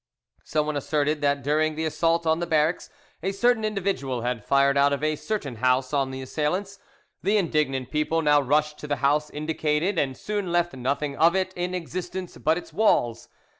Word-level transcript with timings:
Someone 0.43 0.75
asserted 0.75 1.21
that 1.21 1.43
during 1.43 1.75
the 1.75 1.85
assault 1.85 2.25
on 2.25 2.39
the 2.39 2.47
barracks 2.47 2.89
a 3.21 3.31
certain 3.31 3.63
individual 3.63 4.21
had 4.21 4.43
fired 4.43 4.75
out 4.75 4.91
of 4.91 5.03
a 5.03 5.15
certain 5.15 5.57
house 5.57 5.93
on 5.93 6.09
the 6.09 6.23
assailants. 6.23 6.79
The 7.21 7.37
indignant 7.37 7.91
people 7.91 8.23
now 8.23 8.41
rushed 8.41 8.79
to 8.79 8.87
the 8.87 8.95
house 9.05 9.29
indicated, 9.29 9.99
and 9.99 10.17
soon 10.17 10.51
left 10.51 10.73
nothing 10.73 11.15
of 11.17 11.35
it 11.35 11.53
in 11.55 11.75
existence 11.75 12.35
but 12.37 12.57
its 12.57 12.73
walls. 12.73 13.29